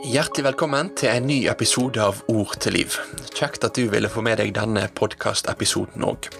Hjertelig 0.00 0.46
velkommen 0.46 0.88
til 0.96 1.10
en 1.12 1.26
ny 1.28 1.42
episode 1.52 2.00
av 2.00 2.22
Ord 2.32 2.54
til 2.64 2.72
liv. 2.78 2.94
Kjekt 3.36 3.66
at 3.66 3.76
du 3.76 3.82
ville 3.92 4.08
få 4.08 4.22
med 4.24 4.38
deg 4.40 4.54
denne 4.56 4.86
podkastepisoden 4.96 6.06
òg. 6.08 6.30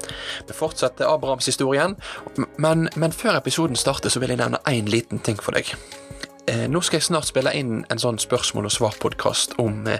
Vi 0.48 0.56
fortsetter 0.56 1.10
Abrahamshistorien, 1.10 1.98
men, 2.56 2.88
men 2.96 3.12
før 3.12 3.36
episoden 3.36 3.76
starter, 3.76 4.08
så 4.08 4.22
vil 4.22 4.32
jeg 4.32 4.40
nevne 4.40 4.62
én 4.70 4.88
liten 4.88 5.20
ting 5.20 5.36
for 5.44 5.52
deg. 5.52 5.74
Nå 6.70 6.78
skal 6.86 7.00
jeg 7.00 7.08
snart 7.08 7.26
spille 7.26 7.50
inn 7.58 7.80
en 7.90 7.98
sånn 7.98 8.18
spørsmål 8.22 8.68
og 8.68 8.72
svar-podkast 8.76 9.56
om 9.58 9.88
eh, 9.90 9.98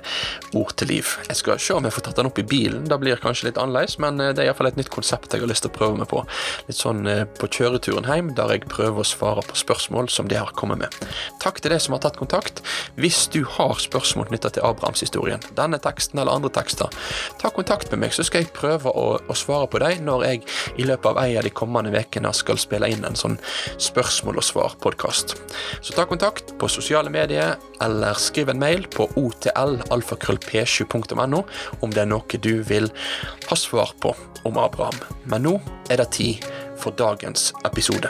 ord 0.55 0.71
til 0.79 0.93
liv. 0.93 1.09
Jeg 1.27 1.39
skal 1.41 1.59
se 1.59 1.75
om 1.75 1.87
jeg 1.87 1.95
får 1.97 2.05
tatt 2.07 2.21
den 2.21 2.29
opp 2.29 2.39
i 2.39 2.45
bilen. 2.47 2.85
Det 2.87 2.99
blir 3.03 3.19
kanskje 3.19 3.49
litt 3.49 3.59
annerledes, 3.59 3.97
men 4.03 4.21
eh, 4.23 4.31
det 4.37 4.45
er 4.45 4.51
iallfall 4.51 4.69
et 4.69 4.79
nytt 4.79 4.93
konsept 4.95 5.35
jeg 5.35 5.43
har 5.43 5.51
lyst 5.51 5.65
til 5.67 5.73
å 5.73 5.75
prøve 5.75 5.99
meg 5.99 6.07
på. 6.13 6.23
Litt 6.69 6.79
sånn 6.79 7.03
eh, 7.11 7.25
på 7.41 7.49
kjøreturen 7.51 8.07
hjem, 8.07 8.29
der 8.39 8.53
jeg 8.55 8.69
prøver 8.71 9.03
å 9.03 9.07
svare 9.09 9.43
på 9.49 9.59
spørsmål 9.59 10.13
som 10.15 10.29
de 10.31 10.39
har 10.39 10.53
kommet 10.61 10.79
med. 10.85 11.09
Takk 11.43 11.59
til 11.59 11.75
deg 11.75 11.83
som 11.83 11.97
har 11.97 12.05
tatt 12.05 12.21
kontakt. 12.21 12.63
Hvis 13.01 13.25
du 13.35 13.41
har 13.57 13.75
spørsmål 13.83 14.31
knytta 14.31 14.55
til 14.55 14.69
Abrahamshistorien, 14.69 15.43
denne 15.59 15.83
teksten 15.83 16.23
eller 16.23 16.39
andre 16.39 16.53
tekster, 16.55 16.95
ta 17.43 17.51
kontakt 17.57 17.91
med 17.91 18.05
meg, 18.05 18.15
så 18.15 18.29
skal 18.29 18.45
jeg 18.45 18.55
prøve 18.55 18.95
å, 18.95 19.09
å 19.19 19.39
svare 19.39 19.67
på 19.73 19.83
dem 19.83 20.07
når 20.07 20.27
jeg 20.29 20.45
i 20.79 20.87
løpet 20.87 21.11
av 21.11 21.23
ei 21.25 21.35
av 21.35 21.49
de 21.49 21.55
kommende 21.65 21.91
ukene 21.99 22.31
skal 22.37 22.63
spille 22.63 22.95
inn 22.95 23.03
en 23.11 23.19
sånn 23.19 23.41
spørsmål 23.75 24.39
og 24.39 24.51
svar-podkast. 24.53 25.35
Så 25.83 25.99
ta 25.99 26.07
kontakt 26.07 26.55
på 26.61 26.69
sosiale 26.69 27.09
medier, 27.11 27.57
eller 27.81 28.15
skriv 28.21 28.49
en 28.53 28.59
mail 28.61 28.85
på 28.93 29.09
otl.alfakrøllp7.no 29.17 31.41
om 31.81 31.91
det 31.95 32.03
er 32.03 32.09
noe 32.11 32.39
du 32.45 32.61
vil 32.69 32.91
ha 33.49 33.57
svar 33.57 33.95
på 34.03 34.15
om 34.45 34.59
Abraham. 34.61 34.99
Men 35.25 35.43
nå 35.49 35.61
er 35.89 35.97
det 36.03 36.11
tid 36.19 36.45
for 36.81 36.93
dagens 36.97 37.53
episode. 37.65 38.09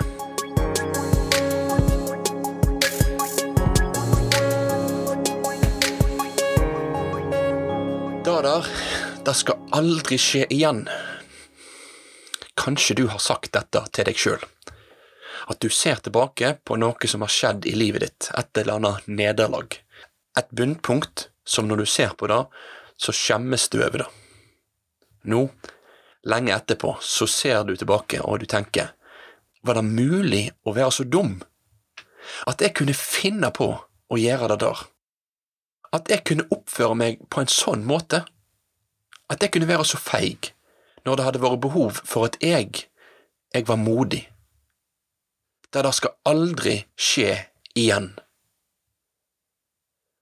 Det 8.20 8.42
der, 8.46 8.66
det 9.26 9.34
skal 9.36 9.58
aldri 9.76 10.18
skje 10.20 10.46
igjen. 10.50 10.88
Kanskje 12.60 12.94
du 12.98 13.06
har 13.12 13.22
sagt 13.22 13.54
dette 13.56 13.80
til 13.94 14.04
deg 14.10 14.18
sjøl 14.18 14.42
at 15.46 15.60
du 15.60 15.70
ser 15.72 16.02
tilbake 16.04 16.56
på 16.64 16.76
noe 16.80 17.08
som 17.08 17.24
har 17.24 17.32
skjedd 17.32 17.66
i 17.66 17.74
livet 17.76 18.04
ditt, 18.04 18.30
et 18.36 18.62
eller 18.62 18.80
annet 18.80 19.06
nederlag. 19.08 19.76
Et 20.38 20.50
bunnpunkt 20.50 21.28
som 21.44 21.68
når 21.68 21.82
du 21.82 21.86
ser 21.86 22.14
på 22.18 22.28
det, 22.30 22.44
så 23.00 23.14
skjemmes 23.16 23.68
du 23.72 23.80
over 23.80 24.04
det. 24.04 24.08
Nå, 25.30 25.46
lenge 26.28 26.54
etterpå, 26.54 26.96
så 27.00 27.26
ser 27.28 27.64
du 27.64 27.74
tilbake 27.76 28.20
og 28.20 28.40
du 28.40 28.46
tenker, 28.48 28.92
var 29.62 29.76
det 29.76 29.84
mulig 29.84 30.44
å 30.64 30.72
være 30.76 30.92
så 30.94 31.04
dum? 31.04 31.38
At 32.48 32.62
jeg 32.64 32.74
kunne 32.78 32.96
finne 32.96 33.50
på 33.52 33.68
å 33.76 34.18
gjøre 34.20 34.52
det 34.52 34.60
der? 34.64 34.84
At 35.96 36.08
jeg 36.12 36.24
kunne 36.28 36.46
oppføre 36.54 36.96
meg 36.96 37.24
på 37.28 37.42
en 37.42 37.50
sånn 37.50 37.84
måte? 37.88 38.22
At 39.30 39.42
jeg 39.42 39.52
kunne 39.54 39.68
være 39.68 39.86
så 39.88 40.00
feig 40.00 40.52
når 41.04 41.16
det 41.16 41.26
hadde 41.26 41.42
vært 41.42 41.62
behov 41.64 42.00
for 42.04 42.28
at 42.28 42.36
jeg, 42.44 42.84
jeg 43.54 43.66
var 43.68 43.80
modig? 43.80 44.24
Der 45.74 45.86
det 45.86 45.94
skal 45.96 46.16
aldri 46.26 46.76
skje 46.98 47.34
igjen. 47.78 48.12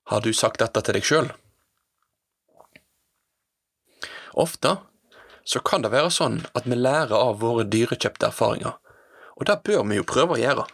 Har 0.08 0.24
du 0.24 0.32
sagt 0.32 0.60
dette 0.62 0.82
til 0.84 0.96
deg 0.96 1.05
sjøl? 1.05 1.30
Ofte 4.38 4.77
så 5.48 5.60
kan 5.64 5.84
det 5.84 5.92
være 5.92 6.12
sånn 6.12 6.42
at 6.56 6.68
vi 6.68 6.77
lærer 6.77 7.16
av 7.16 7.40
våre 7.40 7.64
dyrekjøpte 7.68 8.28
erfaringer, 8.28 8.77
og 9.36 9.48
det 9.48 9.60
bør 9.64 9.86
vi 9.88 9.98
jo 9.98 10.08
prøve 10.08 10.36
å 10.36 10.40
gjøre. 10.40 10.66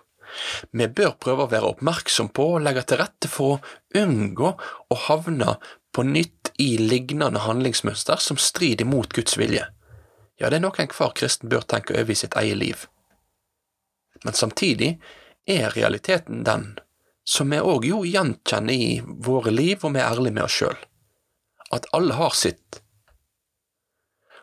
Vi 0.75 0.88
bør 0.91 1.14
prøve 1.22 1.44
å 1.44 1.50
være 1.53 1.70
oppmerksom 1.75 2.33
på 2.34 2.48
og 2.56 2.64
legge 2.64 2.83
til 2.91 2.98
rette 2.98 3.31
for 3.31 3.56
å 3.56 4.00
unngå 4.00 4.50
å 4.91 5.00
havne 5.06 5.59
på 5.94 6.03
nytt 6.09 6.50
i 6.59 6.75
lignende 6.81 7.44
handlingsmønster 7.44 8.19
som 8.22 8.41
strider 8.41 8.88
mot 8.88 9.14
Guds 9.14 9.38
vilje. 9.38 9.69
Ja, 10.42 10.50
det 10.50 10.59
er 10.59 10.65
noe 10.66 10.82
enhver 10.82 11.15
kristen 11.15 11.53
bør 11.53 11.62
tenke 11.62 11.94
over 11.94 12.10
i 12.10 12.19
sitt 12.19 12.34
eget 12.41 12.59
liv 12.59 12.88
men 14.25 14.37
samtidig 14.37 14.97
er 15.47 15.75
realiteten 15.77 16.45
den, 16.45 16.79
som 17.25 17.51
vi 17.53 17.61
òg 17.61 17.87
jo 17.89 18.03
gjenkjenner 18.09 18.75
i 18.75 18.89
våre 19.05 19.53
liv, 19.53 19.85
og 19.85 19.95
vi 19.95 20.03
er 20.03 20.11
ærlige 20.12 20.37
med 20.37 20.47
oss 20.47 20.59
sjøl, 20.61 20.77
at 21.73 21.89
alle 21.97 22.17
har 22.19 22.37
sitt. 22.37 22.81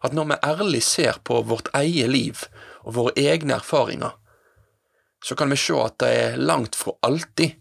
At 0.01 0.15
når 0.17 0.31
vi 0.31 0.39
ærlig 0.47 0.81
ser 0.85 1.21
på 1.25 1.41
vårt 1.45 1.69
eget 1.77 2.09
liv 2.09 2.45
og 2.81 2.95
våre 2.97 3.13
egne 3.17 3.59
erfaringer, 3.59 4.17
så 5.21 5.37
kan 5.37 5.53
vi 5.53 5.59
se 5.61 5.77
at 5.77 5.99
det 6.01 6.11
er 6.17 6.39
langt 6.41 6.77
fra 6.77 6.95
alltid 7.05 7.57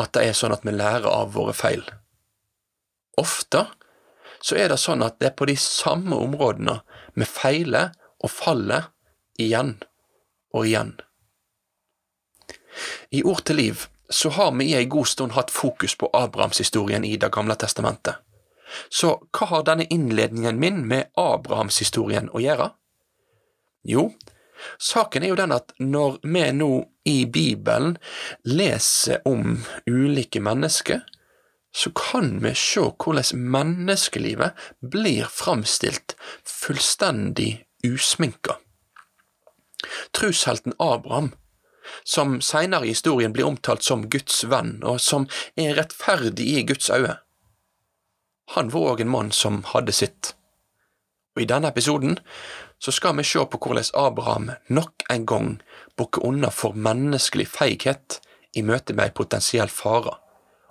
at 0.00 0.12
det 0.16 0.26
er 0.28 0.36
sånn 0.36 0.52
at 0.52 0.64
vi 0.64 0.74
lærer 0.76 1.08
av 1.08 1.32
våre 1.36 1.54
feil. 1.56 1.82
Ofte 3.20 3.66
så 4.40 4.56
er 4.56 4.72
det 4.72 4.80
sånn 4.80 5.04
at 5.04 5.18
det 5.20 5.30
er 5.30 5.36
på 5.36 5.48
de 5.48 5.56
samme 5.60 6.16
områdene 6.16 6.78
vi 7.16 7.28
feiler 7.28 7.92
og 8.20 8.32
faller 8.32 8.90
igjen 9.40 9.76
og 10.56 10.68
igjen. 10.68 10.94
I 13.10 13.22
Ord 13.22 13.44
til 13.44 13.56
liv 13.56 13.86
så 14.10 14.30
har 14.34 14.50
vi 14.58 14.70
i 14.70 14.74
ei 14.74 14.88
god 14.90 15.06
stund 15.06 15.32
hatt 15.32 15.50
fokus 15.54 15.94
på 15.96 16.10
Abrahamshistorien 16.12 17.04
i 17.04 17.16
Det 17.16 17.30
gamle 17.32 17.54
testamentet. 17.54 18.14
Så 18.88 19.16
hva 19.34 19.46
har 19.50 19.66
denne 19.66 19.86
innledningen 19.90 20.58
min 20.58 20.82
med 20.86 21.10
Abrahamshistorien 21.18 22.30
å 22.30 22.42
gjøre? 22.42 22.70
Jo, 23.86 24.10
saken 24.78 25.24
er 25.24 25.32
jo 25.32 25.38
den 25.38 25.54
at 25.54 25.72
når 25.78 26.18
vi 26.22 26.44
nå 26.54 26.72
i 27.08 27.24
Bibelen 27.26 27.96
leser 28.44 29.22
om 29.24 29.62
ulike 29.86 30.42
mennesker, 30.42 31.02
så 31.74 31.90
kan 31.94 32.40
vi 32.42 32.54
se 32.58 32.82
hvordan 32.82 33.46
menneskelivet 33.54 34.58
blir 34.82 35.30
framstilt 35.30 36.16
fullstendig 36.46 37.64
usminka. 37.86 38.58
Trushelten 40.12 40.74
Abraham 40.78 41.30
som 42.04 42.40
seinere 42.44 42.86
i 42.86 42.94
historien 42.94 43.32
blir 43.32 43.48
omtalt 43.48 43.82
som 43.86 44.08
Guds 44.10 44.44
venn, 44.50 44.78
og 44.82 45.00
som 45.00 45.26
er 45.56 45.76
rettferdig 45.78 46.46
i 46.58 46.64
Guds 46.68 46.90
øye. 46.90 47.16
Han 48.56 48.70
var 48.74 48.94
òg 48.94 49.04
en 49.04 49.12
mann 49.12 49.30
som 49.32 49.62
hadde 49.70 49.94
sitt. 49.94 50.34
Og 51.36 51.44
I 51.44 51.48
denne 51.50 51.70
episoden 51.70 52.18
så 52.82 52.92
skal 52.92 53.16
vi 53.18 53.24
se 53.24 53.44
på 53.46 53.60
hvordan 53.60 53.92
Abraham 53.94 54.50
nok 54.68 55.04
en 55.10 55.26
gang 55.26 55.50
bukker 55.96 56.24
unna 56.26 56.50
for 56.50 56.74
menneskelig 56.74 57.46
feighet 57.48 58.20
i 58.56 58.62
møte 58.66 58.96
med 58.96 59.10
ei 59.10 59.14
potensiell 59.14 59.70
fare, 59.70 60.16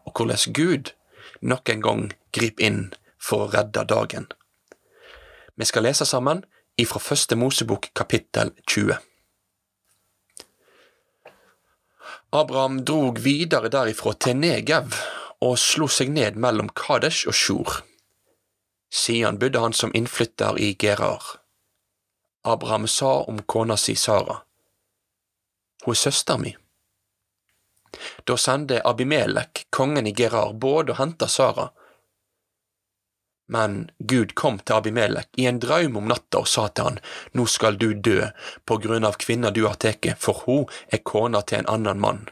og 0.03 0.11
hvordan 0.17 0.53
Gud 0.53 0.91
nok 1.41 1.69
en 1.69 1.81
gang 1.81 2.03
griper 2.35 2.65
inn 2.65 2.81
for 3.21 3.45
å 3.45 3.51
redde 3.53 3.85
dagen. 3.87 4.27
Vi 5.55 5.67
skal 5.67 5.87
lese 5.87 6.07
sammen 6.07 6.43
ifra 6.79 6.99
Første 7.03 7.35
Mosebok 7.35 7.91
kapittel 7.95 8.51
20. 8.67 9.08
Abraham 12.31 12.85
drog 12.85 13.19
videre 13.19 13.71
derifra 13.73 14.11
til 14.13 14.37
Negev 14.37 14.93
og 15.41 15.55
slo 15.57 15.87
seg 15.89 16.11
ned 16.13 16.35
mellom 16.37 16.67
Kadesh 16.77 17.25
og 17.25 17.33
Sjur. 17.33 17.79
Siden 18.93 19.39
bodde 19.41 19.63
han 19.63 19.73
som 19.73 19.93
innflytter 19.97 20.59
i 20.61 20.75
Gerar. 20.77 21.23
Abraham 22.45 22.85
sa 22.87 23.23
om 23.25 23.41
kona 23.41 23.77
si 23.77 23.95
Sara, 23.95 24.43
Hun 25.85 25.93
er 25.93 25.97
søsteren 25.97 26.41
mi. 26.41 26.55
Da 28.27 28.37
sendte 28.37 28.81
Abimelek, 28.85 29.65
kongen 29.69 30.07
i 30.07 30.13
Gerar, 30.13 30.53
både 30.53 30.91
og 30.93 30.99
henta 30.99 31.27
Sara. 31.27 31.71
Men 33.49 33.89
Gud 33.97 34.35
kom 34.37 34.59
til 34.61 34.77
Abimelek 34.77 35.29
i 35.41 35.47
en 35.49 35.57
drøm 35.61 35.97
om 35.97 36.09
natta 36.11 36.43
og 36.43 36.49
sa 36.49 36.67
til 36.69 36.85
han, 36.85 36.99
Nå 37.33 37.47
skal 37.49 37.79
du 37.81 37.91
dø 37.93 38.29
på 38.69 38.77
grunn 38.83 39.07
av 39.07 39.17
kvinna 39.21 39.49
du 39.49 39.63
har 39.65 39.79
tatt, 39.81 40.05
for 40.21 40.43
hun 40.45 40.67
er 40.93 41.01
kona 41.01 41.41
til 41.41 41.63
en 41.63 41.71
annen 41.73 42.01
mann. 42.03 42.27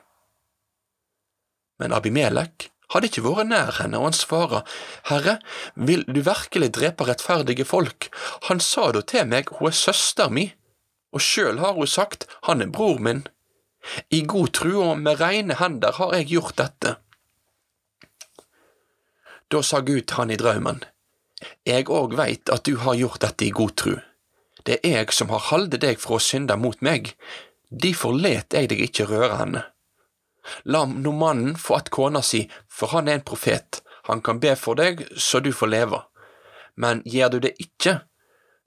Men 1.81 1.93
Abimelek 1.93 2.69
hadde 2.93 3.09
ikke 3.09 3.23
vært 3.25 3.49
nær 3.49 3.73
henne, 3.79 3.97
og 3.99 4.11
han 4.11 4.17
svarer, 4.17 4.77
Herre, 5.09 5.37
vil 5.75 6.05
du 6.05 6.21
virkelig 6.21 6.69
drepe 6.77 7.07
rettferdige 7.09 7.65
folk? 7.67 8.09
Han 8.47 8.61
sa 8.63 8.91
da 8.93 9.01
til 9.01 9.27
meg, 9.29 9.49
hun 9.57 9.71
er 9.71 9.77
søster 9.77 10.29
mi, 10.29 10.51
og 11.11 11.23
sjøl 11.23 11.57
har 11.63 11.73
hun 11.77 11.89
sagt, 11.89 12.27
han 12.45 12.61
er 12.61 12.71
bror 12.73 13.01
min. 13.01 13.25
I 14.13 14.21
god 14.29 14.53
tru 14.53 14.73
og 14.83 15.01
med 15.01 15.21
reine 15.21 15.57
hender 15.57 15.97
har 15.97 16.13
jeg 16.17 16.29
gjort 16.33 16.57
dette. 16.61 16.95
Da 19.47 19.61
sa 19.63 19.79
Gud 19.79 20.03
til 20.07 20.19
han 20.19 20.31
i 20.33 20.39
drømmen, 20.39 20.81
Jeg 21.67 21.89
òg 21.93 22.15
veit 22.17 22.49
at 22.49 22.65
du 22.65 22.77
har 22.81 22.97
gjort 22.97 23.21
dette 23.21 23.45
i 23.45 23.53
god 23.53 23.75
tru. 23.77 23.95
Det 24.65 24.79
er 24.83 25.01
jeg 25.01 25.13
som 25.15 25.29
har 25.31 25.47
halde 25.51 25.79
deg 25.79 25.99
fra 26.01 26.17
å 26.17 26.23
synde 26.23 26.57
mot 26.59 26.81
meg, 26.83 27.13
derfor 27.69 28.15
let 28.15 28.55
jeg 28.55 28.69
deg 28.71 28.81
ikke 28.87 29.07
røre 29.11 29.37
henne. 29.39 29.63
La 30.63 30.85
nå 30.85 31.11
mannen 31.11 31.55
få 31.55 31.75
att 31.75 31.89
kona 31.89 32.21
si, 32.21 32.49
for 32.67 32.87
han 32.87 33.07
er 33.07 33.19
en 33.19 33.21
profet, 33.21 33.81
han 34.03 34.21
kan 34.21 34.39
be 34.39 34.55
for 34.55 34.75
deg 34.75 35.05
så 35.17 35.39
du 35.39 35.51
får 35.53 35.67
leve. 35.67 36.01
Men 36.75 37.01
gjør 37.05 37.29
du 37.29 37.39
det 37.39 37.55
ikke, 37.59 37.99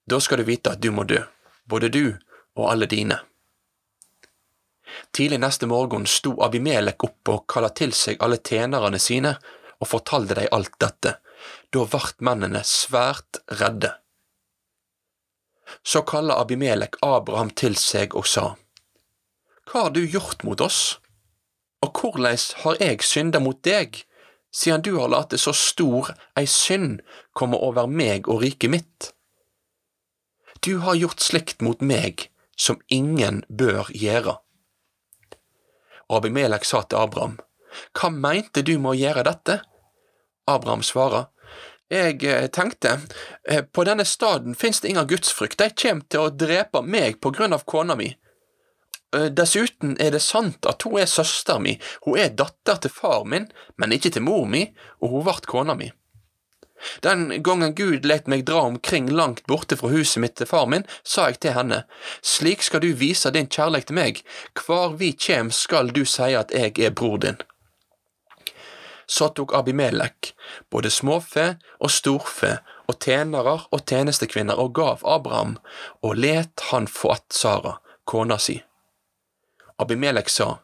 da 0.07 0.21
skal 0.21 0.41
du 0.41 0.45
vite 0.45 0.73
at 0.75 0.83
du 0.83 0.91
må 0.91 1.05
dø, 1.05 1.23
både 1.65 1.89
du 1.89 2.05
og 2.57 2.71
alle 2.71 2.87
dine. 2.87 3.21
Tidlig 5.15 5.39
neste 5.41 5.67
morgen 5.71 6.07
sto 6.07 6.35
Abimelek 6.43 7.05
opp 7.07 7.31
og 7.33 7.47
kalla 7.49 7.71
til 7.71 7.93
seg 7.95 8.21
alle 8.21 8.41
tjenerne 8.43 8.99
sine 8.99 9.37
og 9.79 9.89
fortalte 9.89 10.37
dem 10.37 10.53
alt 10.53 10.77
dette. 10.83 11.17
Da 11.73 11.85
vart 11.93 12.21
mennene 12.21 12.63
svært 12.67 13.41
redde. 13.61 13.95
Så 15.83 16.03
kalla 16.03 16.41
Abimelek 16.43 16.99
Abraham 17.03 17.51
til 17.51 17.77
seg 17.79 18.17
og 18.19 18.27
sa, 18.27 18.55
Hva 19.71 19.87
har 19.87 19.95
du 19.95 20.03
gjort 20.03 20.43
mot 20.45 20.61
oss? 20.61 20.99
Og 21.81 21.93
korleis 21.97 22.51
har 22.65 22.81
eg 22.83 23.05
synda 23.07 23.41
mot 23.41 23.61
deg, 23.65 24.03
siden 24.51 24.83
du 24.83 24.97
har 24.99 25.13
late 25.13 25.39
så 25.39 25.55
stor 25.55 26.11
ei 26.37 26.45
synd 26.51 27.01
komme 27.39 27.57
over 27.57 27.87
meg 27.87 28.29
og 28.29 28.43
riket 28.43 28.75
mitt? 28.75 29.13
Du 30.61 30.83
har 30.85 30.99
gjort 30.99 31.23
slikt 31.25 31.63
mot 31.65 31.81
meg 31.81 32.27
som 32.59 32.83
ingen 32.93 33.45
bør 33.49 33.89
gjøre. 33.97 34.37
Abimelek 36.11 36.67
sa 36.67 36.83
til 36.83 36.99
Abraham, 37.01 37.39
Hva 37.95 38.11
meinte 38.11 38.65
du 38.67 38.75
med 38.79 38.93
å 38.93 38.99
gjøre 38.99 39.25
dette? 39.25 39.61
Abraham 40.55 40.83
svarer, 40.87 41.29
Jeg 41.91 42.23
eh, 42.23 42.47
tenkte, 42.47 43.01
eh, 43.49 43.65
på 43.67 43.83
denne 43.85 44.05
staden 44.07 44.55
fins 44.55 44.79
det 44.81 44.93
ingen 44.93 45.09
gudsfrykt, 45.11 45.59
de 45.59 45.73
kommer 45.75 46.07
til 46.07 46.23
å 46.23 46.31
drepe 46.31 46.85
meg 46.87 47.19
på 47.19 47.33
grunn 47.35 47.57
av 47.57 47.65
kona 47.67 47.97
mi. 47.99 48.13
Eh, 49.17 49.27
dessuten 49.35 49.97
er 49.99 50.13
det 50.15 50.23
sant 50.23 50.67
at 50.71 50.87
hun 50.87 51.01
er 51.03 51.11
søster 51.11 51.59
mi, 51.59 51.81
hun 52.07 52.21
er 52.23 52.31
datter 52.31 52.79
til 52.79 52.95
far 52.95 53.27
min, 53.27 53.49
men 53.77 53.97
ikke 53.97 54.15
til 54.15 54.23
mor 54.23 54.47
mi, 54.47 54.69
og 55.03 55.17
hun 55.17 55.27
vart 55.27 55.51
kona 55.51 55.75
mi. 55.75 55.91
Den 57.03 57.43
gangen 57.43 57.75
Gud 57.75 58.07
let 58.07 58.31
meg 58.31 58.47
dra 58.47 58.63
omkring 58.71 59.11
langt 59.11 59.43
borte 59.51 59.77
fra 59.77 59.91
huset 59.91 60.23
mitt 60.23 60.39
til 60.39 60.47
far 60.47 60.71
min, 60.71 60.87
sa 61.03 61.27
jeg 61.29 61.43
til 61.43 61.59
henne, 61.59 61.83
slik 62.23 62.63
skal 62.63 62.87
du 62.87 62.93
vise 62.95 63.35
din 63.35 63.51
kjærlighet 63.51 63.91
til 63.91 63.99
meg, 63.99 64.23
hvar 64.63 64.95
vi 64.95 65.11
kjem 65.13 65.51
skal 65.51 65.91
du 65.91 66.07
si 66.07 66.31
at 66.39 66.55
jeg 66.55 66.79
er 66.79 66.95
bror 66.95 67.19
din 67.19 67.43
så 69.11 69.29
tok 69.29 69.55
Abimelek 69.59 70.35
både 70.71 70.91
småfe 70.95 71.57
og 71.83 71.91
storfe 71.91 72.53
og 72.87 72.99
tjenere 73.03 73.57
og 73.75 73.83
tjenestekvinner 73.91 74.59
og 74.63 74.71
gav 74.79 75.03
Abraham, 75.03 75.57
og 76.03 76.17
let 76.17 76.63
han 76.71 76.87
få 76.87 77.11
att 77.13 77.33
Sara, 77.33 77.79
kona 78.05 78.39
si. 78.39 78.63
Abimelek 79.77 80.29
sa, 80.29 80.59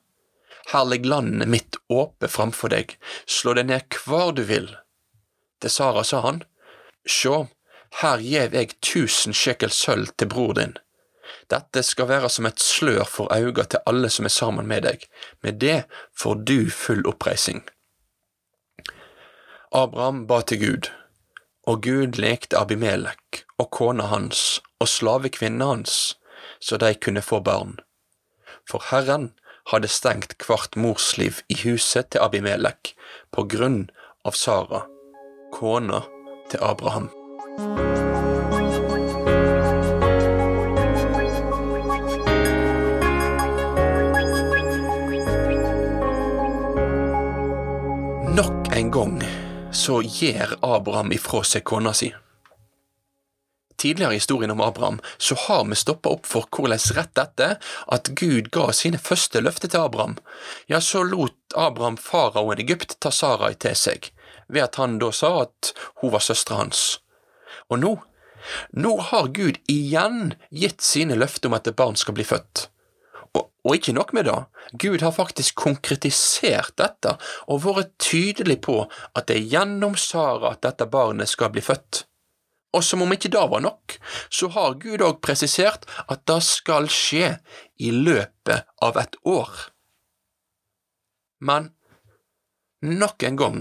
Her 0.73 0.85
ligger 0.85 1.09
landet 1.09 1.49
mitt 1.49 1.77
åpe 1.89 2.29
framfor 2.29 2.69
deg, 2.69 2.97
slå 3.27 3.55
det 3.55 3.67
ned 3.67 3.99
hvar 4.07 4.33
du 4.33 4.43
vil. 4.43 4.71
Til 5.63 5.71
Sara 5.71 6.05
sa 6.05 6.21
han, 6.21 6.43
Sjå, 7.07 7.47
her 8.03 8.19
gjev 8.19 8.55
jeg 8.55 8.75
tusen 8.83 9.35
sjekel 9.35 9.71
sølv 9.71 10.11
til 10.19 10.31
bror 10.31 10.55
din. 10.59 10.79
Dette 11.51 11.83
skal 11.83 12.11
være 12.11 12.31
som 12.31 12.47
et 12.47 12.63
slør 12.63 13.07
for 13.11 13.31
auga 13.35 13.67
til 13.67 13.83
alle 13.87 14.11
som 14.11 14.27
er 14.27 14.35
sammen 14.35 14.67
med 14.67 14.87
deg, 14.87 15.07
med 15.43 15.59
det 15.63 15.85
får 16.15 16.43
du 16.47 16.71
full 16.71 17.07
oppreising. 17.07 17.63
Abraham 19.77 20.23
ba 20.27 20.39
til 20.41 20.57
Gud, 20.61 20.87
og 21.69 21.83
Gud 21.85 22.17
lekte 22.17 22.57
Abimelek 22.57 23.43
og 23.61 23.67
kona 23.77 24.07
hans 24.09 24.63
og 24.81 24.89
slavekvinnen 24.89 25.61
hans, 25.61 26.17
så 26.65 26.79
de 26.81 26.95
kunne 26.95 27.21
få 27.21 27.43
barn. 27.45 27.75
For 28.65 28.81
Herren 28.89 29.35
hadde 29.69 29.93
stengt 29.93 30.33
hvert 30.47 30.81
morsliv 30.81 31.43
i 31.53 31.59
huset 31.67 32.09
til 32.09 32.25
Abimelek 32.25 32.95
på 33.37 33.45
grunn 33.45 33.91
av 34.25 34.33
Sara, 34.33 34.87
kona 35.53 36.07
til 36.49 36.65
Abraham. 36.65 37.13
Nok 48.41 48.73
en 48.73 48.91
gang 48.93 49.21
så 49.77 50.03
gir 50.03 50.57
Abraham 50.63 51.13
ifra 51.13 51.43
seg 51.45 51.65
kona 51.69 51.93
si. 51.95 52.09
Tidligere 53.77 54.17
i 54.17 54.21
historien 54.21 54.51
om 54.51 54.61
Abraham 54.61 55.01
så 55.19 55.35
har 55.35 55.65
vi 55.69 55.77
stoppa 55.77 56.09
opp 56.17 56.27
for 56.27 56.49
hvordan 56.49 56.81
rett 56.97 57.21
etter 57.21 57.59
at 57.93 58.09
Gud 58.17 58.49
ga 58.57 58.71
sine 58.73 58.99
første 58.99 59.43
løfter 59.45 59.69
til 59.69 59.85
Abraham, 59.85 60.17
ja, 60.67 60.81
så 60.81 61.03
lot 61.05 61.37
Abraham 61.55 61.99
faraoen 62.01 62.63
Egypt 62.65 62.97
ta 63.01 63.13
Sarai 63.13 63.53
til 63.55 63.77
seg, 63.77 64.09
ved 64.49 64.65
at 64.65 64.81
han 64.81 64.97
da 65.03 65.13
sa 65.13 65.35
at 65.43 65.75
hun 66.01 66.15
var 66.17 66.25
søstera 66.25 66.63
hans. 66.63 66.87
Og 67.69 67.83
nå, 67.83 67.93
nå 68.73 68.95
har 69.11 69.29
Gud 69.37 69.61
igjen 69.69 70.33
gitt 70.49 70.81
sine 70.81 71.19
løfter 71.21 71.53
om 71.53 71.59
at 71.61 71.69
et 71.69 71.77
barn 71.77 72.01
skal 72.01 72.17
bli 72.17 72.25
født. 72.25 72.71
Og, 73.37 73.75
ikke 73.75 73.95
nok 73.97 74.13
med 74.15 74.29
det, 74.29 74.37
Gud 74.79 75.03
har 75.03 75.15
faktisk 75.15 75.59
konkretisert 75.59 76.77
dette 76.79 77.17
og 77.51 77.65
vært 77.65 77.97
tydelig 78.03 78.61
på 78.67 78.85
at 78.87 79.27
det 79.29 79.41
er 79.41 79.49
gjennom 79.57 79.97
Sara 79.99 80.55
at 80.55 80.63
dette 80.67 80.87
barnet 80.91 81.31
skal 81.31 81.51
bli 81.55 81.65
født. 81.65 82.05
Og 82.77 82.85
som 82.85 83.03
om 83.03 83.13
ikke 83.15 83.31
det 83.33 83.45
var 83.51 83.63
nok, 83.65 83.97
så 84.31 84.51
har 84.53 84.77
Gud 84.83 85.03
òg 85.05 85.23
presisert 85.25 85.87
at 86.07 86.27
det 86.29 86.43
skal 86.45 86.91
skje 86.93 87.37
i 87.81 87.93
løpet 87.95 88.69
av 88.85 88.99
et 89.01 89.17
år. 89.25 89.51
Men 91.41 91.73
nok 92.85 93.23
en 93.27 93.41
gang 93.41 93.59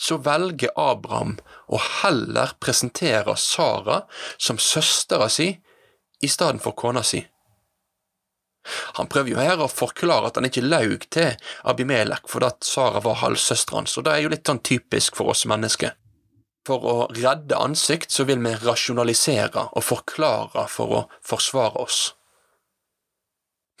så 0.00 0.16
velger 0.24 0.72
Abraham 0.80 1.36
å 1.68 1.80
heller 2.02 2.54
presentere 2.62 3.36
Sara 3.36 4.02
som 4.38 4.60
søstera 4.60 5.28
si 5.32 5.50
i 6.20 6.28
stedet 6.28 6.62
for 6.64 6.76
kona 6.76 7.02
si. 7.04 7.20
Han 8.98 9.08
prøver 9.08 9.32
jo 9.32 9.40
her 9.40 9.62
å 9.62 9.70
forklare 9.72 10.28
at 10.28 10.36
han 10.36 10.46
ikke 10.48 10.66
laug 10.66 11.06
til 11.12 11.32
Abimelek 11.70 12.28
fordi 12.28 12.50
at 12.50 12.66
Sara 12.66 13.00
var 13.04 13.22
halvsøsteren 13.22 13.82
hans, 13.82 13.96
og 13.96 14.04
det 14.06 14.14
er 14.14 14.24
jo 14.24 14.32
litt 14.34 14.46
sånn 14.46 14.62
typisk 14.66 15.16
for 15.18 15.32
oss 15.32 15.46
mennesker. 15.48 15.96
For 16.68 16.84
å 16.84 16.96
redde 17.16 17.56
ansikt 17.56 18.12
så 18.12 18.26
vil 18.28 18.42
vi 18.44 18.52
rasjonalisere 18.60 19.70
og 19.72 19.86
forklare 19.86 20.66
for 20.68 20.96
å 20.98 21.00
forsvare 21.24 21.80
oss. 21.80 22.00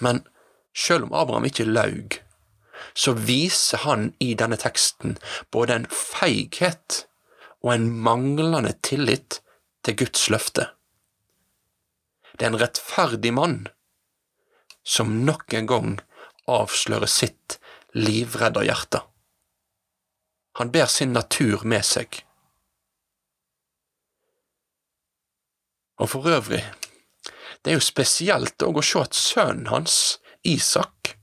Men 0.00 0.24
selv 0.72 1.10
om 1.10 1.16
Abraham 1.20 1.48
ikke 1.50 1.68
laug, 1.68 2.16
så 2.96 3.12
viser 3.12 3.84
han 3.84 4.10
i 4.18 4.32
denne 4.34 4.56
teksten 4.58 5.18
både 5.52 5.76
en 5.76 5.88
feighet 5.92 7.04
og 7.60 7.74
en 7.74 7.90
manglende 7.92 8.72
tillit 8.86 9.42
til 9.84 9.98
Guds 10.00 10.30
løfte. 10.32 10.70
Det 12.32 12.46
er 12.46 12.54
en 12.54 12.62
rettferdig 12.62 13.34
mann 13.36 13.58
som 14.90 15.20
nok 15.26 15.54
en 15.54 15.68
gang 15.70 15.92
avslører 16.50 17.10
sitt 17.10 17.58
livredda 17.94 18.64
hjerte. 18.66 19.04
Han 20.58 20.72
ber 20.74 20.90
sin 20.90 21.14
natur 21.14 21.62
med 21.64 21.86
seg. 21.86 22.24
Og 26.00 26.10
for 26.10 26.26
øvrig, 26.32 26.64
det 27.62 27.72
er 27.72 27.78
jo 27.78 27.84
spesielt 27.84 28.62
å 28.64 28.72
se 28.82 29.04
at 29.04 29.16
sønnen 29.16 29.70
hans, 29.70 30.18
Isak, 30.42 31.14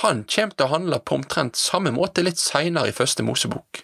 han 0.00 0.22
kommer 0.24 0.56
til 0.56 0.64
å 0.64 0.72
handle 0.72 0.98
på 1.04 1.18
omtrent 1.18 1.58
samme 1.60 1.92
måte 1.92 2.24
litt 2.24 2.40
seinere 2.40 2.88
i 2.88 2.96
første 2.96 3.22
Mosebok. 3.22 3.82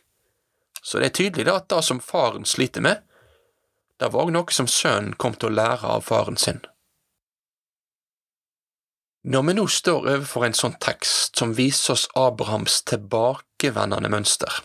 Så 0.81 1.03
det 1.03 1.11
er 1.11 1.19
tydelig 1.19 1.45
da 1.49 1.59
at 1.61 1.69
det 1.69 1.83
som 1.85 2.01
faren 2.01 2.49
sliter 2.49 2.81
med, 2.81 3.03
det 4.01 4.09
var 4.13 4.25
òg 4.25 4.33
noe 4.33 4.57
som 4.57 4.69
sønnen 4.71 5.13
kom 5.21 5.37
til 5.37 5.51
å 5.51 5.57
lære 5.59 5.93
av 5.99 6.09
faren 6.09 6.41
sin. 6.41 6.63
Når 9.27 9.43
vi 9.43 9.55
nå 9.59 9.63
står 9.67 10.05
overfor 10.07 10.45
en 10.47 10.55
sånn 10.55 10.77
tekst 10.79 11.41
som 11.41 11.57
viser 11.59 11.97
oss 11.97 12.05
Abrahams 12.15 12.77
tilbakevendende 12.87 14.07
mønster, 14.13 14.61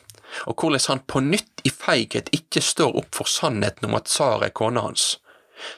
og 0.45 0.61
hvordan 0.61 0.83
han 0.85 1.01
på 1.09 1.21
nytt 1.25 1.63
i 1.65 1.71
feighet 1.73 2.29
ikke 2.37 2.61
står 2.61 2.93
opp 3.01 3.17
for 3.17 3.25
sannheten 3.25 3.89
om 3.89 3.97
at 3.97 4.11
Sara 4.11 4.51
er 4.51 4.53
kona 4.53 4.83
hans, 4.85 5.15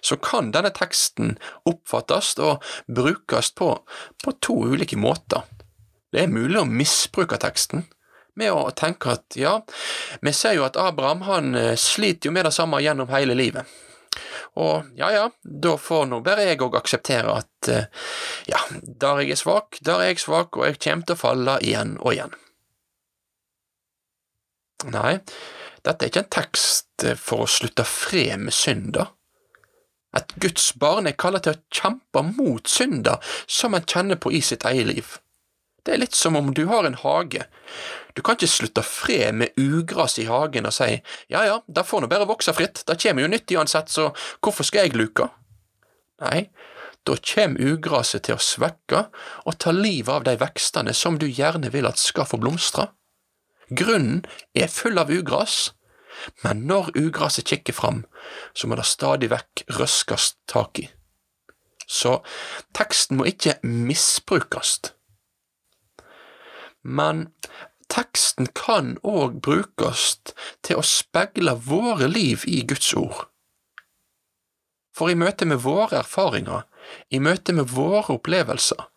så 0.04 0.18
kan 0.20 0.52
denne 0.52 0.74
teksten 0.76 1.38
oppfattes 1.64 2.34
og 2.44 2.60
brukes 2.92 3.54
på, 3.56 3.70
på 4.20 4.36
to 4.44 4.58
ulike 4.74 5.00
måter. 5.00 5.48
Det 6.12 6.26
er 6.26 6.36
mulig 6.36 6.60
å 6.60 6.68
misbruke 6.68 7.40
teksten 7.40 7.86
med 8.36 8.52
å 8.52 8.68
tenke 8.76 9.16
at 9.16 9.40
ja, 9.40 9.62
vi 10.20 10.36
ser 10.36 10.58
jo 10.58 10.68
at 10.68 10.76
Abraham 10.82 11.24
han 11.30 11.56
eh, 11.56 11.80
sliter 11.80 12.28
jo 12.28 12.36
med 12.36 12.50
det 12.50 12.56
samme 12.60 12.84
gjennom 12.84 13.08
hele 13.16 13.40
livet. 13.40 13.64
Og 14.62 14.94
ja 15.00 15.10
ja, 15.14 15.24
da 15.44 15.74
får 15.80 16.06
nå 16.10 16.22
bare 16.26 16.46
jeg 16.48 16.62
òg 16.62 16.78
akseptere 16.78 17.34
at 17.42 17.70
eh, 17.72 17.90
ja, 18.50 18.60
der 18.84 19.24
jeg 19.24 19.36
er 19.36 19.42
svak, 19.42 19.80
der 19.82 20.04
er 20.04 20.12
jeg 20.12 20.22
svak, 20.24 20.58
og 20.58 20.68
jeg 20.68 20.80
kommer 20.84 21.08
til 21.08 21.18
å 21.18 21.24
falle 21.24 21.58
igjen 21.66 21.98
og 22.02 22.14
igjen. 22.14 22.38
Nei, 24.94 25.18
dette 25.84 26.06
er 26.06 26.12
ikke 26.12 26.26
en 26.26 26.34
tekst 26.38 27.08
eh, 27.08 27.18
for 27.20 27.46
å 27.46 27.50
slutte 27.50 27.86
fred 27.88 28.46
med 28.46 28.56
synder. 28.56 29.14
Et 30.14 30.36
Guds 30.38 30.70
barn 30.78 31.10
er 31.10 31.18
kalt 31.18 31.42
til 31.46 31.56
å 31.56 31.62
kjempe 31.74 32.22
mot 32.28 32.70
synder 32.70 33.34
som 33.50 33.74
en 33.74 33.86
kjenner 33.90 34.20
på 34.22 34.32
i 34.36 34.44
sitt 34.46 34.66
eget 34.70 34.92
liv. 34.92 35.16
Det 35.84 35.94
er 35.94 36.00
litt 36.00 36.16
som 36.16 36.38
om 36.40 36.54
du 36.56 36.66
har 36.70 36.88
en 36.88 36.96
hage. 36.96 37.46
Du 38.16 38.22
kan 38.22 38.38
ikke 38.38 38.52
slutte 38.52 38.84
fred 38.86 39.36
med 39.36 39.58
ugras 39.60 40.16
i 40.22 40.28
hagen 40.30 40.70
og 40.70 40.76
si 40.76 40.90
ja 41.34 41.44
ja, 41.48 41.60
det 41.68 41.86
får 41.88 42.04
nå 42.04 42.10
bare 42.12 42.30
vokse 42.30 42.54
fritt, 42.56 42.86
det 42.88 43.00
kommer 43.02 43.26
jo 43.26 43.32
nytt 43.34 43.52
uansett, 43.58 43.90
så 43.92 44.12
hvorfor 44.40 44.68
skal 44.68 44.88
jeg 44.88 44.98
luke? 45.00 45.28
Nei, 46.24 46.48
da 47.04 47.18
kommer 47.20 47.74
ugraset 47.74 48.24
til 48.28 48.38
å 48.38 48.44
svekke 48.44 49.08
og 49.44 49.58
ta 49.60 49.74
livet 49.76 50.14
av 50.14 50.28
de 50.28 50.38
vekstene 50.40 50.94
som 50.96 51.18
du 51.20 51.28
gjerne 51.28 51.74
vil 51.74 51.90
at 51.90 52.00
skal 52.00 52.30
få 52.30 52.40
blomstre. 52.40 52.88
Grunnen 53.74 54.24
er 54.56 54.72
full 54.72 55.00
av 55.02 55.12
ugras, 55.12 55.74
men 56.46 56.64
når 56.70 56.94
ugraset 57.00 57.50
kikker 57.50 57.76
fram, 57.76 58.04
så 58.54 58.70
må 58.70 58.78
det 58.80 58.88
stadig 58.88 59.32
vekk 59.34 59.66
røskes 59.80 60.36
tak 60.48 60.80
i. 60.80 60.88
Så 61.90 62.22
teksten 62.78 63.20
må 63.20 63.28
ikke 63.28 63.58
misbrukes. 63.64 64.78
Men 66.84 67.30
teksten 67.92 68.50
kan 68.58 68.98
òg 69.04 69.40
brukes 69.46 70.18
til 70.66 70.80
å 70.80 70.86
speile 70.88 71.56
våre 71.68 72.10
liv 72.12 72.46
i 72.48 72.64
Guds 72.68 72.94
ord. 73.00 73.28
For 74.94 75.10
i 75.10 75.18
møte 75.18 75.48
med 75.50 75.64
våre 75.64 76.04
erfaringer, 76.04 76.68
i 77.10 77.20
møte 77.24 77.56
med 77.56 77.72
våre 77.74 78.18
opplevelser, 78.18 78.90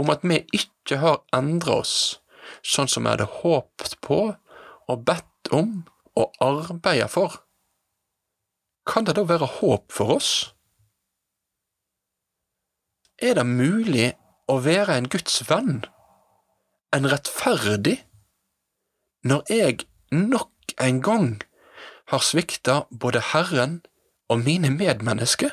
om 0.00 0.10
at 0.10 0.24
vi 0.26 0.40
ikke 0.56 0.98
har 1.02 1.20
endret 1.36 1.84
oss 1.84 1.96
sånn 2.66 2.88
som 2.90 3.04
vi 3.04 3.12
hadde 3.12 3.28
håpet 3.40 3.98
på 4.04 4.20
og 4.90 5.04
bedt 5.06 5.52
om 5.54 5.82
og 6.18 6.34
arbeidet 6.42 7.10
for, 7.12 7.36
kan 8.88 9.06
det 9.06 9.14
da 9.18 9.24
være 9.28 9.46
håp 9.60 9.92
for 9.94 10.16
oss? 10.16 10.32
Er 13.20 13.36
det 13.36 13.46
mulig 13.46 14.08
å 14.50 14.56
være 14.64 14.96
en 14.96 15.08
Guds 15.12 15.42
venn, 15.46 15.84
en 16.96 17.10
rettferdig, 17.12 17.98
når 19.24 19.44
jeg 19.52 19.78
nok 20.10 20.74
en 20.80 21.02
gang 21.02 21.42
har 22.10 22.24
svikta 22.24 22.82
både 22.90 23.22
Herren 23.32 23.80
og 24.28 24.42
mine 24.46 24.70
medmennesker? 24.70 25.50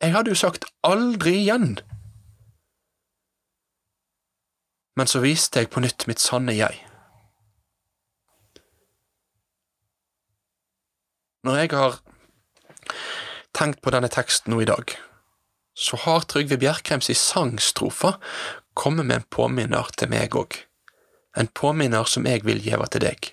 Jeg 0.00 0.12
hadde 0.12 0.30
jo 0.30 0.38
sagt 0.38 0.64
aldri 0.84 1.38
igjen. 1.40 1.78
Men 4.96 5.08
så 5.08 5.20
viste 5.24 5.60
jeg 5.60 5.70
på 5.72 5.80
nytt 5.84 6.06
mitt 6.08 6.20
sanne 6.20 6.54
jeg. 6.56 6.78
Når 11.44 11.56
jeg 11.60 11.72
har 11.72 11.98
tenkt 13.56 13.82
på 13.84 13.92
denne 13.94 14.10
teksten 14.12 14.52
nå 14.52 14.60
i 14.64 14.68
dag, 14.68 14.92
så 15.76 15.98
har 16.06 16.24
Trygve 16.28 16.58
Bjerkreims 16.60 17.10
i 17.12 17.16
sangstrofa 17.16 18.16
kommet 18.76 19.08
med 19.08 19.16
en 19.22 19.28
påminner 19.32 19.88
til 19.96 20.10
meg 20.12 20.36
òg, 20.36 20.58
en 21.36 21.48
påminner 21.48 22.04
som 22.08 22.28
jeg 22.28 22.44
vil 22.44 22.60
gjeve 22.64 22.88
til 22.92 23.06
deg. 23.06 23.32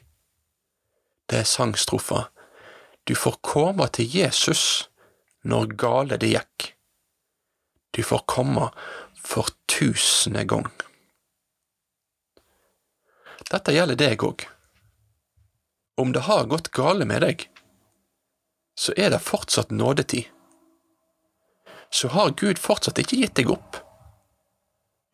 Det 1.27 1.43
er 1.43 1.49
sangstrofa 1.49 2.29
Du 3.03 3.15
får 3.19 3.35
komme 3.43 3.87
til 3.91 4.07
Jesus 4.07 4.87
når 5.43 5.73
gale 5.75 6.17
det 6.17 6.29
gikk. 6.31 6.69
Du 7.91 7.99
får 8.03 8.23
komme 8.31 8.69
for 9.19 9.51
tusende 9.67 10.45
gang. 10.47 10.69
Dette 13.51 13.75
gjelder 13.75 13.99
deg 13.99 14.23
òg. 14.23 14.45
Om 15.99 16.13
det 16.15 16.23
har 16.29 16.47
gått 16.49 16.71
gale 16.73 17.05
med 17.05 17.21
deg, 17.21 17.43
så 18.79 18.95
er 18.97 19.11
det 19.13 19.21
fortsatt 19.21 19.71
nådetid. 19.71 20.29
Så 21.93 22.09
har 22.15 22.33
Gud 22.39 22.57
fortsatt 22.57 23.03
ikke 23.03 23.19
gitt 23.19 23.35
deg 23.37 23.51
opp. 23.53 23.77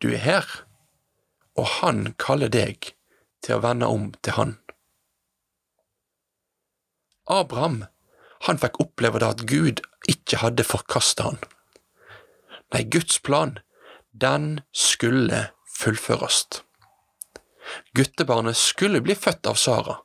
Du 0.00 0.08
er 0.12 0.22
her, 0.24 0.46
og 1.56 1.66
Han 1.80 2.14
kaller 2.18 2.48
deg 2.48 2.94
til 3.44 3.56
å 3.58 3.62
vende 3.64 3.88
om 3.88 4.10
til 4.24 4.36
Han. 4.38 4.58
Abraham, 7.30 7.84
han 8.48 8.58
fikk 8.58 8.80
oppleve 8.82 9.20
det 9.22 9.28
at 9.28 9.42
Gud 9.46 9.82
ikke 10.10 10.40
hadde 10.42 10.66
forkasta 10.66 11.28
han. 11.28 11.38
Nei, 12.74 12.82
Guds 12.90 13.20
plan, 13.22 13.58
den 14.10 14.62
skulle 14.74 15.50
fullføres. 15.70 16.42
Guttebarnet 17.94 18.58
skulle 18.58 19.02
bli 19.04 19.14
født 19.14 19.46
av 19.46 19.58
Sara, 19.60 20.00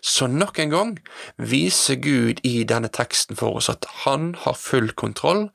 så 0.00 0.28
nok 0.30 0.58
en 0.62 0.72
gang 0.72 0.92
viser 1.36 2.00
Gud 2.02 2.42
i 2.46 2.64
denne 2.68 2.90
teksten 2.92 3.38
for 3.38 3.60
oss 3.60 3.70
at 3.72 3.86
han 4.04 4.34
har 4.44 4.58
full 4.58 4.92
kontroll, 4.92 5.48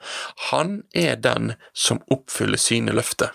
han 0.52 0.82
er 0.94 1.18
den 1.22 1.56
som 1.74 2.04
oppfyller 2.12 2.62
sine 2.62 2.96
løfter. 2.96 3.32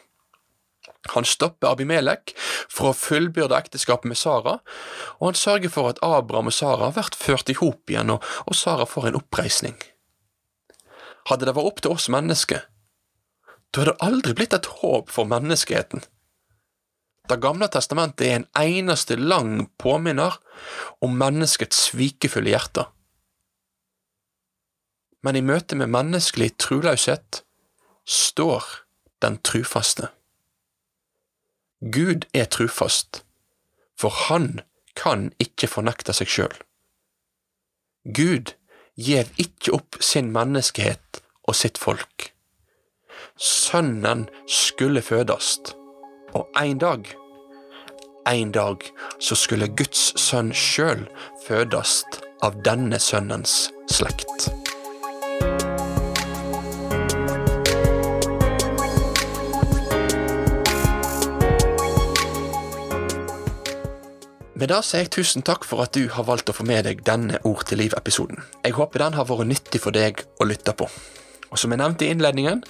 Han 1.14 1.26
stopper 1.28 1.70
Abimelek 1.70 2.32
for 2.38 2.90
å 2.90 2.96
fullbyrde 2.98 3.54
ekteskapet 3.54 4.10
med 4.10 4.18
Sara, 4.18 4.56
og 5.20 5.28
han 5.28 5.38
sørger 5.38 5.70
for 5.70 5.92
at 5.92 6.00
Abraham 6.02 6.50
og 6.50 6.56
Sara 6.56 6.88
har 6.88 6.96
vært 6.96 7.18
ført 7.18 7.52
i 7.52 7.58
hop 7.60 7.92
igjen, 7.92 8.10
og 8.10 8.56
Sara 8.58 8.88
får 8.90 9.12
en 9.12 9.20
oppreisning. 9.20 9.76
Hadde 11.30 11.46
det 11.46 11.54
vært 11.54 11.70
opp 11.70 11.84
til 11.84 11.94
oss 11.94 12.08
mennesker, 12.12 12.66
da 13.76 13.82
hadde 13.82 13.92
det 13.92 14.06
aldri 14.06 14.34
blitt 14.38 14.54
et 14.56 14.68
håp 14.80 15.10
for 15.12 15.28
menneskeheten. 15.28 16.00
Det 17.26 17.40
gamle 17.42 17.66
testamentet 17.72 18.26
er 18.26 18.36
en 18.36 18.48
eneste 18.60 19.16
lang 19.18 19.66
påminner 19.82 20.36
om 21.02 21.16
menneskets 21.18 21.88
svikefulle 21.88 22.52
hjerte. 22.52 22.86
Men 25.26 25.38
i 25.38 25.42
møte 25.42 25.74
med 25.78 25.90
menneskelig 25.90 26.52
troløshet 26.62 27.42
står 28.06 28.62
den 29.24 29.40
trufaste. 29.42 30.12
Gud 31.82 32.28
er 32.32 32.46
trufast, 32.46 33.24
for 33.98 34.14
han 34.28 34.60
kan 34.96 35.32
ikke 35.42 35.68
fornekte 35.68 36.14
seg 36.16 36.30
sjøl. 36.30 36.54
Gud 38.06 38.54
gjev 38.94 39.32
ikke 39.42 39.74
opp 39.74 39.98
sin 40.00 40.30
menneskehet 40.32 41.20
og 41.42 41.58
sitt 41.58 41.80
folk. 41.82 42.30
Sønnen 43.36 44.28
skulle 44.46 45.02
fødast 45.02 45.74
og 46.36 46.60
en 46.60 46.78
dag, 46.78 47.08
en 48.28 48.52
dag, 48.52 48.82
så 49.18 49.36
skulle 49.38 49.70
Guds 49.78 50.12
sønn 50.20 50.52
sjøl 50.52 51.06
fødes 51.46 52.02
av 52.44 52.58
denne 52.66 52.98
sønnens 53.00 53.70
slekt. 53.88 54.50
Med 64.56 64.70
det 64.72 64.78
sier 64.88 65.04
jeg 65.04 65.12
tusen 65.12 65.44
takk 65.44 65.66
for 65.68 65.84
at 65.84 65.92
du 65.92 66.06
har 66.12 66.24
valgt 66.24 66.48
å 66.48 66.56
få 66.56 66.64
med 66.64 66.86
deg 66.88 67.04
denne 67.04 67.38
Ord 67.44 67.66
til 67.68 67.80
liv-episoden. 67.82 68.40
Jeg 68.64 68.76
håper 68.78 69.04
den 69.04 69.16
har 69.18 69.28
vært 69.28 69.52
nyttig 69.52 69.82
for 69.84 69.92
deg 69.92 70.24
å 70.40 70.48
lytte 70.48 70.72
på. 70.72 70.88
Og 71.50 71.60
som 71.60 71.72
jeg 71.72 71.80
nevnte 71.80 72.06
i 72.06 72.12
innledningen, 72.14 72.62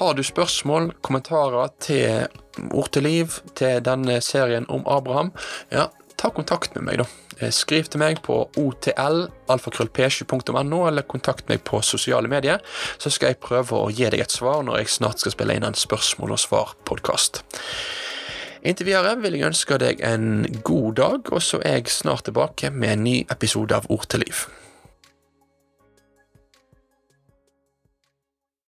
har 0.00 0.12
du 0.14 0.22
spørsmål, 0.26 0.92
kommentarer 1.06 1.66
til 1.82 2.26
Ord 2.70 2.92
til 2.94 3.02
liv, 3.02 3.26
til 3.58 3.82
denne 3.82 4.20
serien 4.22 4.66
om 4.70 4.84
Abraham, 4.86 5.32
ja, 5.74 5.88
ta 6.16 6.30
kontakt 6.30 6.74
med 6.76 6.84
meg, 6.86 6.98
da. 7.02 7.06
Eh, 7.40 7.50
skriv 7.50 7.84
til 7.90 7.98
meg 8.02 8.20
på 8.24 8.48
otl.alfakrøllp7.no, 8.60 10.88
eller 10.88 11.02
kontakt 11.10 11.48
meg 11.50 11.58
på 11.66 11.82
sosiale 11.82 12.28
medier, 12.30 12.58
så 12.98 13.10
skal 13.10 13.28
jeg 13.32 13.42
prøve 13.42 13.74
å 13.74 13.90
gi 13.90 14.10
deg 14.10 14.20
et 14.22 14.34
svar 14.34 14.62
når 14.66 14.78
jeg 14.82 14.96
snart 15.00 15.18
skal 15.22 15.32
spille 15.34 15.54
inn 15.58 15.66
en 15.66 15.78
spørsmål 15.78 16.30
og 16.36 16.40
svar-podkast. 16.46 17.32
Inntil 18.64 18.88
videre 18.88 19.12
vil 19.20 19.34
jeg 19.36 19.48
ønske 19.50 19.74
deg 19.82 19.94
en 20.06 20.26
god 20.64 20.90
dag, 21.00 21.20
og 21.34 21.40
så 21.44 21.56
er 21.60 21.74
jeg 21.82 21.92
snart 21.92 22.24
tilbake 22.30 22.66
med 22.72 22.90
en 22.94 23.04
ny 23.04 23.16
episode 23.28 23.76
av 23.76 23.84
Ord 23.92 24.06
til 24.08 24.20
liv. 24.24 24.36